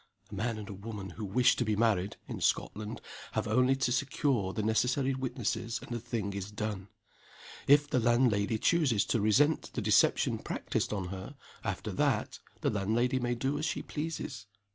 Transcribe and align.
A 0.31 0.33
man 0.33 0.57
and 0.57 0.67
a 0.67 0.73
woman 0.73 1.11
who 1.11 1.23
wish 1.23 1.55
to 1.57 1.63
be 1.63 1.75
married 1.75 2.17
(in 2.27 2.41
Scotland) 2.41 3.01
have 3.33 3.47
only 3.47 3.75
to 3.75 3.91
secure 3.91 4.51
the 4.51 4.63
necessary 4.63 5.13
witnesses 5.13 5.77
and 5.79 5.91
the 5.91 5.99
thing 5.99 6.33
is 6.33 6.49
done. 6.49 6.87
If 7.67 7.87
the 7.87 7.99
landlady 7.99 8.57
chooses 8.57 9.05
to 9.05 9.21
resent 9.21 9.69
the 9.73 9.81
deception 9.83 10.39
practiced 10.39 10.91
on 10.91 11.09
her, 11.09 11.35
after 11.63 11.91
that, 11.91 12.39
the 12.61 12.71
landlady 12.71 13.19
may 13.19 13.35
do 13.35 13.59
as 13.59 13.65
she 13.67 13.83
pleases. 13.83 14.47